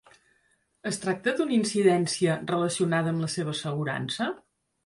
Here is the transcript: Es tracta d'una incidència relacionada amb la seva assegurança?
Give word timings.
Es 0.91 0.97
tracta 1.03 1.33
d'una 1.41 1.53
incidència 1.59 2.39
relacionada 2.55 3.15
amb 3.15 3.25
la 3.27 3.31
seva 3.37 3.55
assegurança? 3.59 4.31